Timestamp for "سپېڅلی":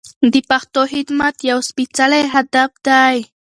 1.69-2.23